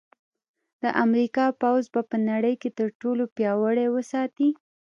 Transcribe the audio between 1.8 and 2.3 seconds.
به په